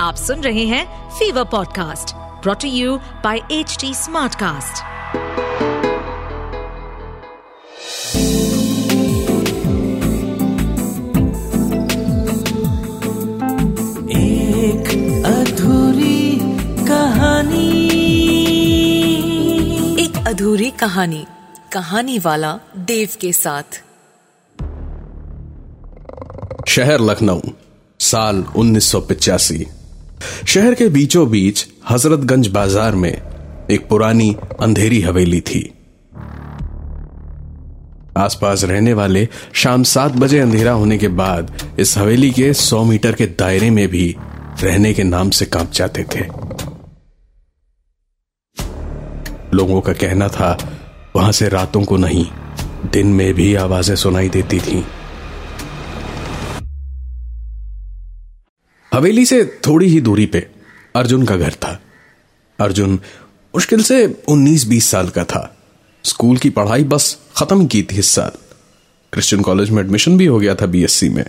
[0.00, 2.10] आप सुन रहे हैं Fever podcast
[2.42, 4.76] brought to you by H Smartcast.
[14.10, 14.88] एक
[15.26, 16.38] अधूरी
[16.88, 17.68] कहानी।
[20.04, 21.26] एक अधूरी कहानी
[21.72, 23.84] कहानी वाला देव के साथ।
[26.68, 27.40] शहर लखनऊ
[28.00, 28.92] साल उन्नीस
[30.22, 33.12] शहर के बीचों बीच हजरतगंज बाज़ार में
[33.70, 35.62] एक पुरानी अंधेरी हवेली थी
[38.18, 39.28] आसपास रहने वाले
[39.62, 43.86] शाम सात बजे अंधेरा होने के बाद इस हवेली के सौ मीटर के दायरे में
[43.88, 44.14] भी
[44.62, 46.24] रहने के नाम से काँप जाते थे
[49.54, 50.56] लोगों का कहना था,
[51.16, 52.24] वहाँ से रातों को नहीं,
[52.92, 54.82] दिन में भी आवाज़ें सुनाई देती थीं।
[59.00, 60.46] हवेली से थोड़ी ही दूरी पे
[60.96, 61.80] अर्जुन का घर था।
[62.60, 63.00] अर्जुन
[63.54, 65.56] मुश्किल से 19-20 साल का था।
[66.04, 68.30] स्कूल की पढ़ाई बस खत्म की थी इस साल।
[69.12, 71.24] क्रिश्चियन कॉलेज में एडमिशन भी हो गया था बीएससी में।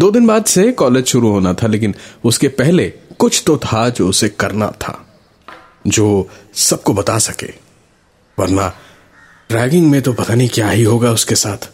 [0.00, 4.08] दो दिन बाद से कॉलेज शुरू होना था, लेकिन उसके पहले कुछ तो था जो
[4.08, 5.06] उसे करना था,
[5.86, 7.52] जो सबको बता सके।
[8.38, 8.76] वरना
[9.52, 11.70] रैगिंग में तो पता नहीं क्या ही होगा उसके साथ।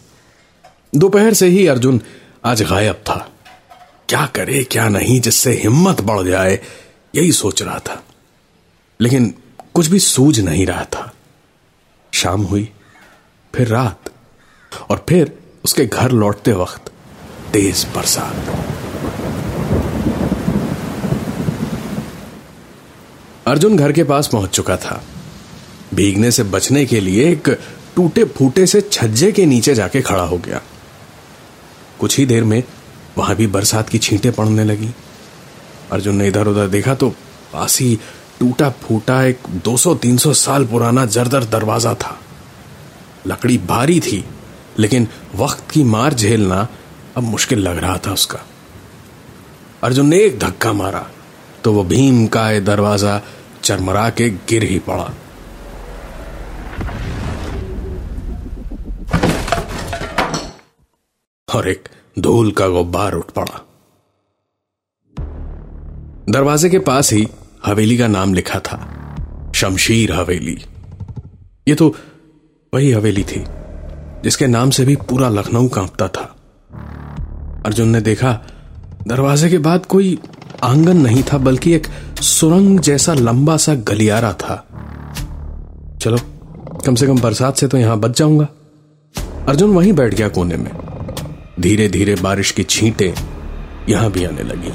[0.95, 2.01] दोपहर से ही अर्जुन
[2.45, 3.29] आज गायब था।
[4.09, 6.59] क्या करे, क्या नहीं, जिससे हिम्मत बढ़ जाए,
[7.15, 8.03] यही सोच रहा था।
[9.01, 9.33] लेकिन
[9.73, 11.13] कुछ भी सूझ नहीं रहा था।
[12.13, 12.69] शाम हुई,
[13.55, 14.09] फिर रात,
[14.89, 16.91] और फिर उसके घर लौटते वक्त
[17.53, 18.67] तेज बरसात।
[23.47, 25.03] अर्जुन घर के पास पहुँच चुका था।
[25.93, 27.49] भीगने से बचने के लिए एक
[27.95, 30.61] टूटे फूटे से छज्जे के नीचे जाके खड़ा हो गया।
[31.99, 32.63] कुछ ही देर में
[33.17, 34.89] वहाँ भी बरसात की छींटें पड़ने लगी।
[35.91, 37.09] अर्जुन ने इधर उधर देखा तो
[37.53, 37.95] पास ही
[38.39, 42.17] टूटा फूटा एक 200-300 साल पुराना जर्दर दरवाज़ा था।
[43.27, 44.23] लकड़ी भारी थी,
[44.79, 46.67] लेकिन वक्त की मार झेलना
[47.17, 48.39] अब मुश्किल लग रहा था उसका।
[49.83, 51.05] अर्जुन ने एक धक्का मारा
[51.63, 53.21] तो वो भीम का दरवाज़ा
[53.63, 55.11] चरमरा के गिर ही पड़ा।
[61.47, 61.87] और एक
[62.19, 63.61] धूल का गुब्बार उठ पड़ा।
[66.29, 67.27] दरवाजे के पास ही
[67.65, 68.77] हवेली का नाम लिखा था,
[69.55, 70.57] शमशीर हवेली।
[71.67, 71.95] ये तो
[72.73, 73.43] वही हवेली थी,
[74.23, 76.35] जिसके नाम से भी पूरा लखनऊ कांपता था।
[77.65, 78.41] अर्जुन ने देखा,
[79.07, 80.19] दरवाजे के बाद कोई
[80.63, 81.87] आँगन नहीं था, बल्कि एक
[82.21, 84.55] सुरंग जैसा लंबा सा गलियारा था।
[86.01, 86.17] चलो,
[86.85, 88.47] कम से कम बरसात से तो यहाँ बच जाऊँगा।
[89.49, 90.92] अर्जुन वहीं बैठ गया कोने में।
[91.59, 93.13] धीरे धीरे बारिश की छींटें
[93.89, 94.69] यहाँ भी आने लगी।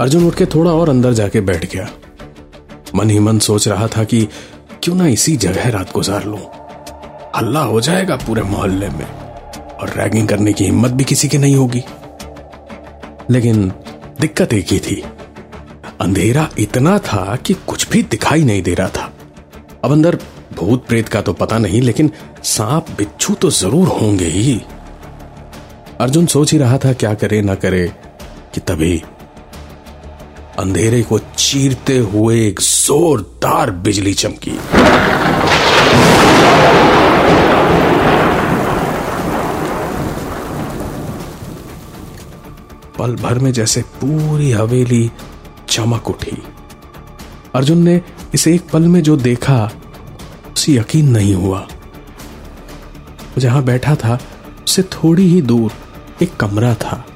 [0.00, 1.88] अर्जुन उठ के थोड़ा और अंदर जाके बैठ गया।
[2.94, 4.28] मन ही मन सोच रहा था कि
[4.82, 6.40] क्यों ना इसी जगह रात गुजार लूँ।
[7.36, 9.06] हल्ला हो जाएगा पूरे मोहल्ले में
[9.80, 11.82] और रैगिंग करने की हिम्मत भी किसी की नहीं होगी।
[13.30, 13.72] लेकिन
[14.20, 15.04] दिक्कत एक ही थी।
[16.00, 19.12] अंधेरा इतना था कि कुछ भी दिखाई नहीं दे रहा था।
[19.84, 20.18] अब अंदर
[20.56, 22.10] भूत प्रेत का तो पता नहीं, लेकिन
[22.44, 24.60] सांप बिच्छू तो ज़रूर होंगे ही।
[26.00, 27.86] अर्जुन सोच ही रहा था, क्या करे, ना करे,
[28.54, 29.02] कि तभी
[30.58, 34.58] अंधेरे को चीरते हुए एक जोरदार बिजली चमकी।
[42.98, 45.10] पल भर में जैसे पूरी हवेली
[45.68, 46.36] चमक उठी।
[47.54, 48.00] अर्जुन ने
[48.34, 49.58] इस एक पल में जो देखा
[50.66, 51.68] उसे यकीन नहीं हुआ।
[53.38, 54.18] जहाँ बैठा था,
[54.64, 55.72] उससे थोड़ी ही दूर
[56.22, 57.06] एक कमरा था।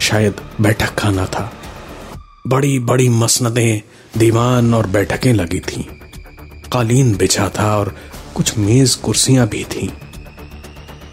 [0.00, 1.52] शायद बैठक खाना था।
[2.46, 3.80] बड़ी बड़ी मसनदें,
[4.18, 5.84] दीवान और बैठकें लगी थीं।
[6.72, 7.96] कालीन बिछा था और
[8.34, 9.88] कुछ मेज कुर्सियाँ भी थीं।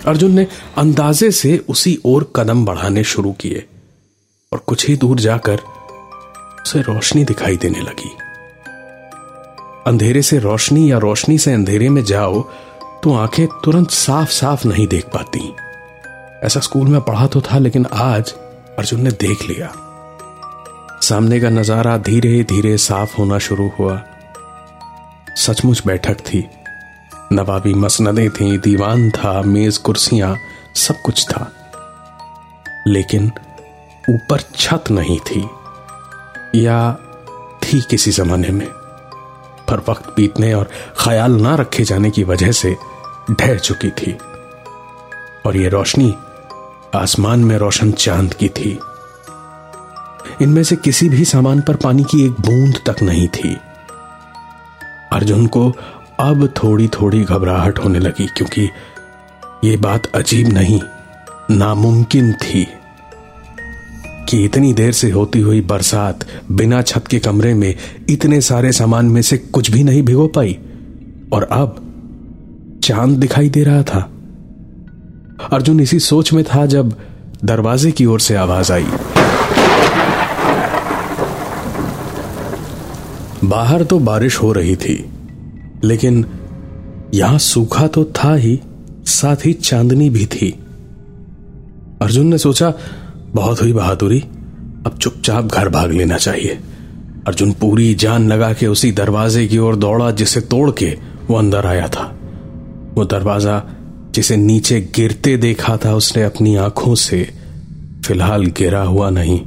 [0.07, 0.47] अर्जुन ने
[0.77, 3.67] अंदाजे से उसी ओर कदम बढ़ाने शुरू किए
[4.53, 5.59] और कुछ ही दूर जाकर
[6.65, 8.26] उसे रोशनी दिखाई देने लगी।
[9.87, 12.41] अंधेरे से रोशनी या रोशनी से अंधेरे में जाओ
[13.03, 15.53] तो आँखें तुरंत साफ़ साफ़ नहीं देख पाती।
[16.43, 18.31] ऐसा स्कूल में पढ़ा तो था, लेकिन आज
[18.79, 19.71] अर्जुन ने देख लिया।
[21.01, 24.01] सामने का नज़ारा धीरे धीरे साफ़ होना शुरू हुआ।
[25.37, 26.47] सचमुच बैठक थी।
[27.33, 30.37] नवाबी मसनदें थी, दीवान था, मेज कुर्सियाँ,
[30.75, 31.51] सब कुछ था।
[32.87, 33.31] लेकिन
[34.09, 35.49] ऊपर छत नहीं थी,
[36.55, 36.93] या
[37.63, 38.67] थी किसी जमाने में।
[39.69, 40.69] पर वक्त बीतने और
[40.99, 42.75] ख्याल ना रखे जाने की वजह से
[43.31, 44.17] ढह चुकी थी।
[45.45, 46.15] और ये रोशनी
[46.95, 48.79] आसमान में रोशन चाँद की थी।
[50.41, 53.57] इनमें से किसी भी सामान पर पानी की एक बूंद तक नहीं थी।
[55.11, 55.73] अर्जुन को
[56.19, 58.69] अब थोड़ी थोड़ी घबराहट होने लगी, क्योंकि
[59.63, 60.81] यह बात अजीब नहीं,
[61.51, 62.67] नामुमकिन थी।
[64.29, 67.75] कि इतनी देर से होती हुई बरसात बिना छत के कमरे में
[68.09, 70.57] इतने सारे सामान में से कुछ भी नहीं भिगो पाई,
[71.33, 71.83] और अब
[72.83, 74.09] चाँद दिखाई दे रहा था।
[75.53, 76.93] अर्जुन इसी सोच में था जब
[77.45, 78.85] दरवाजे की ओर से आवाज़ आई।
[83.43, 85.03] बाहर तो बारिश हो रही थी,
[85.83, 86.25] लेकिन
[87.13, 88.59] यहाँ सूखा तो था ही,
[89.05, 90.49] साथ ही चांदनी भी थी।
[92.01, 92.73] अर्जुन ने सोचा
[93.37, 94.19] बहुत हुई बहादुरी,
[94.85, 96.59] अब चुपचाप घर भाग लेना चाहिए।
[97.27, 100.97] अर्जुन पूरी जान लगा के उसी दरवाजे की ओर दौड़ा जिसे तोड़ के
[101.27, 102.03] वो अंदर आया था।
[102.93, 103.61] वो दरवाज़ा
[104.15, 107.23] जिसे नीचे गिरते देखा था उसने अपनी आँखों से
[108.05, 109.39] फ़िलहाल गिरा हुआ नहीं,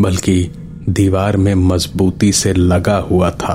[0.00, 0.50] बल्कि
[0.88, 3.54] दीवार में मजबूती से लगा हुआ था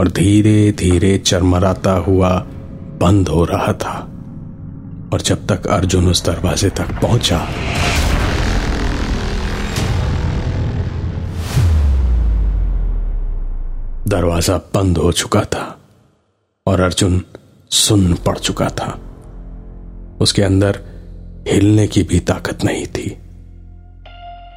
[0.00, 2.30] और धीरे धीरे चरमराता हुआ
[3.02, 3.98] बंद हो रहा था।
[5.12, 7.46] और जब तक अर्जुन उस दरवाजे तक पहुँचा
[14.10, 15.78] दरवाज़ा बंद हो चुका था
[16.66, 17.22] और अर्जुन
[17.70, 19.00] सुन पड़ चुका था।
[20.20, 20.80] उसके अंदर
[21.48, 23.10] हिलने की भी ताकत नहीं थी।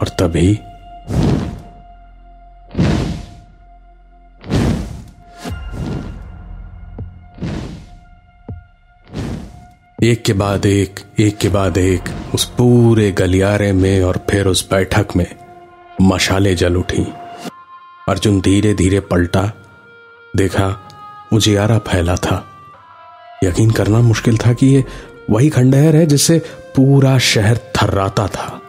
[0.01, 0.51] और तभी
[10.03, 12.03] एक के बाद एक एक के बाद एक,
[12.33, 15.35] उस पूरे गलियारे में और फिर उस बैठक में
[16.01, 17.05] मशाले जल उठी।
[18.09, 19.51] अर्जुन धीरे धीरे पलटा,
[20.35, 20.79] देखा
[21.33, 22.45] उजियारा फैला था।
[23.43, 24.85] यकीन करना मुश्किल था कि ये
[25.29, 26.39] वही खंडहर है जिससे
[26.75, 28.61] पूरा शहर थर्राता था।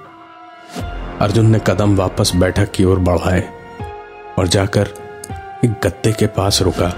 [1.20, 3.48] अर्जुन ने कदम वापस बैठक की ओर बढ़ाए
[4.38, 4.88] और जाकर
[5.64, 6.90] एक गत्ते के पास रुका।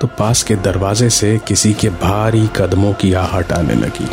[0.00, 4.08] तो पास के दरवाजे से किसी के भारी कदमों की आहट आने लगी।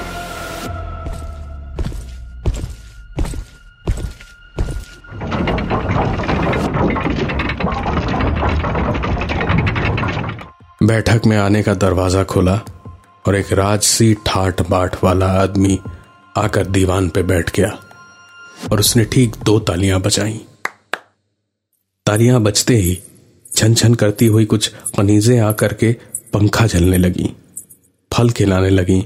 [10.82, 12.54] बैठक में आने का दरवाज़ा खोला
[13.26, 15.78] और एक राजसी ठाट बाट वाला आदमी
[16.36, 17.68] आकर दीवान पे बैठ गया
[18.72, 20.40] और उसने ठीक दो तालियाँ बजाई।
[22.06, 22.98] तालियाँ बजते ही
[23.52, 24.68] छन छन करती हुई कुछ
[24.98, 25.92] कनीजें आकर के
[26.34, 27.30] पंखा झलने लगी,
[28.12, 29.00] फल खिलाने लगी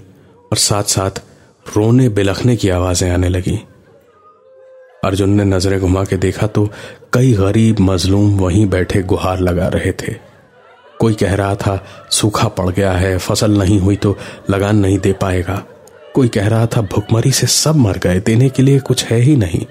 [0.51, 1.21] और साथ साथ
[1.65, 3.57] रोने बिलखने की आवाज़ें आने लगी।
[5.03, 6.69] अर्जुन ने नज़रें घुमा के देखा तो
[7.13, 10.13] कई गरीब मजलूम वहीं बैठे गुहार लगा रहे थे।
[10.99, 14.17] कोई कह रहा था, सूखा पड़ गया है, फ़सल नहीं हुई तो
[14.49, 15.63] लगान नहीं दे पाएगा।
[16.15, 19.35] कोई कह रहा था, भुखमरी से सब मर गए, देने के लिए कुछ है ही
[19.35, 19.65] नहीं।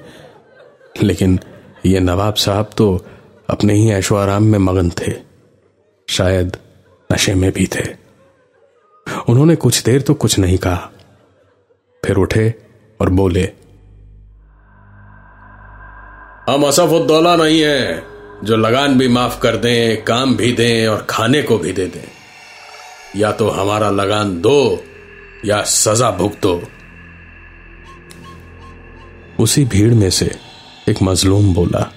[1.03, 1.39] लेकिन
[1.87, 3.07] ये नवाब साहब तो
[3.51, 5.13] अपने ही ऐशो आराम में मगन थे,
[6.09, 6.57] शायद
[7.11, 7.85] नशे में भी थे।
[9.29, 10.91] उन्होंने कुछ देर तो कुछ नहीं कहा।
[12.05, 12.55] फिर उठे
[13.01, 13.45] और बोले,
[16.49, 18.14] हम असफुद्दौला नहीं है।
[18.45, 22.09] जो लगान भी माफ़ कर दें, काम भी दें और खाने को भी दे दें।
[23.17, 24.85] या तो हमारा लगान दो,
[25.45, 26.63] या सजा भुगतो।
[29.41, 30.39] उसी भीड़ में से
[30.89, 31.93] एक मजलूम बोला,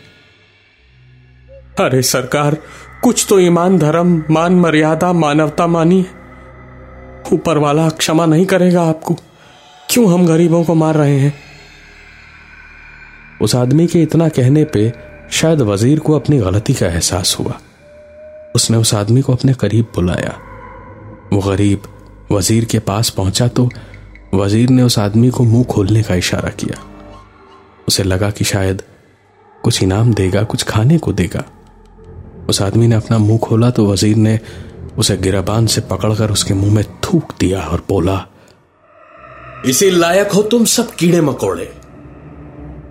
[1.79, 2.57] अरे सरकार,
[3.03, 6.05] कुछ तो ईमान, धर्म, मान, मर्यादा, मानवता मानी
[7.33, 9.13] ऊपर वाला क्षमा नहीं करेगा आपको।
[9.89, 11.33] क्यों हम गरीबों को मार रहे हैं?
[13.41, 17.59] उस आदमी के इतना कहने पे शायद वज़ीर को अपनी गलती का एहसास हुआ।
[18.55, 20.37] उसने उस आदमी को अपने करीब बुलाया।
[21.33, 21.83] वो गरीब
[22.31, 23.69] वज़ीर के पास पहुँचा तो
[24.33, 26.81] वज़ीर ने उस आदमी को मुँह खोलने का इशारा किया।
[27.87, 28.81] उसे लगा कि शायद
[29.61, 31.43] कुछ इनाम देगा, कुछ खाने को देगा।
[32.49, 34.39] उस आदमी ने अपना मुँह खोला तो वज़ीर ने
[34.97, 38.25] उसे गिराबान से पकड़कर उसके मुँह में थूक दिया और बोला,
[39.65, 41.71] इसी लायक हो तुम सब कीड़े मकोड़े।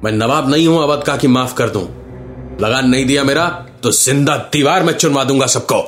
[0.05, 1.89] मैं नवाब नहीं हूँ, अवध का कि माफ़ कर दूँ।
[2.61, 3.49] लगान नहीं दिया मेरा
[3.83, 5.83] तो ज़िंदा दीवार में चुनवा दूँगा सबको।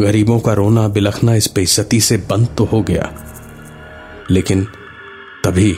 [0.00, 3.10] गरीबों का रोना बिलखना इस बेइज्जती से बंद तो हो गया,
[4.30, 4.64] लेकिन
[5.44, 5.74] तभी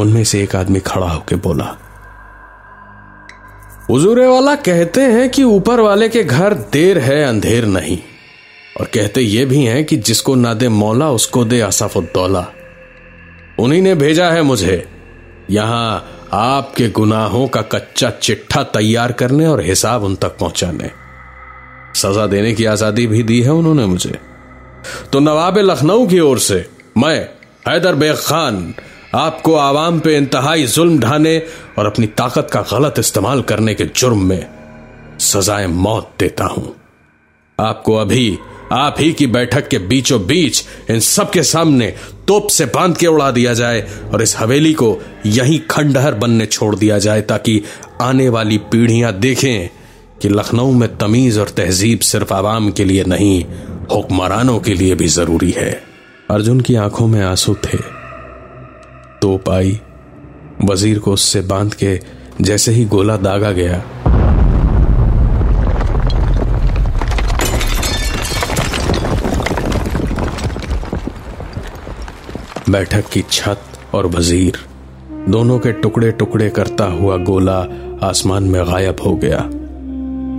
[0.00, 1.76] उनमें से एक आदमी खड़ा होकर बोला,
[3.90, 7.98] हुजूरे वाला कहते हैं कि ऊपर वाले के घर देर है, अंधेर नहीं,
[8.80, 12.46] और कहते यह भी हैं कि जिसको ना दे मौला, उसको दे असफुद्दौला
[13.58, 14.86] उन्हीं ने भेजा है मुझे।
[15.50, 20.90] यहाँ आपके गुनाहों का कच्चा चिट्ठा तैयार करने और हिसाब उन तक पहुँचाने।
[21.94, 24.18] सजा देने की आज़ादी भी दी है उन्होंने मुझे।
[25.12, 26.68] तो नवाब लखनऊ की ओर से
[26.98, 27.18] मैं,
[27.68, 28.74] हैदर बेग खान,
[29.14, 31.38] आपको आवाम पे इंतहाई जुल्म ढाने
[31.78, 34.46] और अपनी ताकत का गलत इस्तेमाल करने के जुर्म में
[35.20, 36.74] सजाए मौत देता हूँ।
[37.58, 38.38] आपको अभी
[38.72, 41.94] आप ही की बैठक के बीचों बीच इन सबके सामने
[42.28, 43.80] तोप से बाँध के उड़ा दिया जाए
[44.14, 47.62] और इस हवेली को यहीं खंडहर बनने छोड़ दिया जाए ताकि
[48.00, 49.68] आने वाली पीढ़ियाँ देखें
[50.22, 53.44] कि लखनऊ में तमीज और तहजीब सिर्फ़ आवाम के लिए नहीं,
[53.92, 55.82] हुक्मरानों के लिए भी ज़रूरी है।
[56.30, 57.78] अर्जुन की आँखों में आँसू थे।
[59.22, 59.80] तोप आई,
[60.64, 62.00] वज़ीर को उससे बाँध के
[62.40, 63.84] जैसे ही गोला दागा गया
[72.70, 73.62] बैठक की छत
[73.94, 74.56] और वज़ीर
[75.28, 77.58] दोनों के टुकड़े टुकड़े करता हुआ गोला
[78.02, 79.38] आसमान में गायब हो गया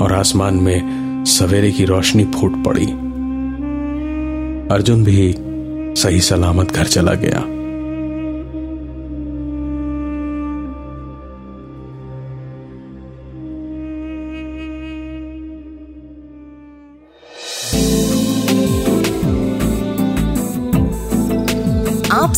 [0.03, 2.85] और आसमान में सवेरे की रोशनी फूट पड़ी।
[4.75, 5.35] अर्जुन भी
[6.01, 7.39] सही सलामत घर चला गया।